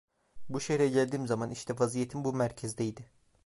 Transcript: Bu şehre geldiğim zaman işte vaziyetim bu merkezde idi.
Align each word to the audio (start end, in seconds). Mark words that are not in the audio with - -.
Bu 0.49 0.59
şehre 0.61 0.87
geldiğim 0.89 1.27
zaman 1.27 1.51
işte 1.51 1.73
vaziyetim 1.79 2.23
bu 2.23 2.33
merkezde 2.33 2.85
idi. 2.85 3.05